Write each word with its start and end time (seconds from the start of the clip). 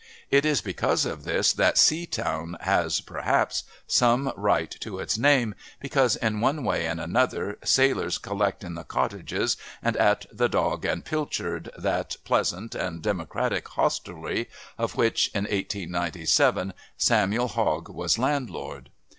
It 0.31 0.45
is 0.45 0.61
because 0.61 1.05
of 1.05 1.25
this 1.25 1.53
that 1.53 1.75
Seatown 1.77 2.59
has, 2.61 3.01
perhaps, 3.01 3.65
some 3.85 4.33
right 4.35 4.71
to 4.79 4.97
its 4.97 5.15
name, 5.15 5.53
because 5.79 6.15
in 6.15 6.41
one 6.41 6.63
way 6.63 6.87
and 6.87 6.99
another 6.99 7.59
sailors 7.63 8.17
collect 8.17 8.63
in 8.63 8.73
the 8.73 8.83
cottages 8.83 9.57
and 9.79 9.95
at 9.97 10.25
the 10.31 10.49
"Dog 10.49 10.85
and 10.85 11.05
Pilchard," 11.05 11.69
that 11.77 12.15
pleasant 12.25 12.73
and 12.73 13.03
democratic 13.03 13.67
hostelry 13.67 14.49
of 14.75 14.95
which, 14.95 15.27
in 15.35 15.43
1897, 15.43 16.73
Samuel 16.97 17.49
Hogg 17.49 17.87
was 17.87 18.17
landlord. 18.17 18.89